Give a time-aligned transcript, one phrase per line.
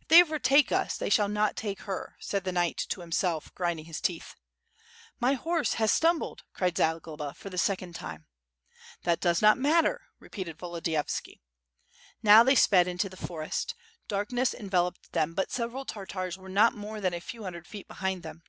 [0.00, 3.84] "If they overtake us, they shall not take her," said the knight to himself, grinding
[3.84, 4.34] his teeth.
[5.20, 8.24] "My horse has stumbled," cried Zagloba for the second time."
[9.02, 11.42] "That does not matter!" repeated Volodiyovski.
[12.22, 13.74] Now they sped into tHe forest.
[14.08, 18.22] Darkness enveloped them, but several Tartars were not more than a few hundred feet behind
[18.22, 18.42] them.